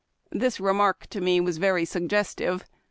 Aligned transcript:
This 0.31 0.59
remark 0.59 1.05
to 1.11 1.21
me 1.21 1.39
was 1.39 1.59
very 1.59 1.85
suggestive. 1.85 2.65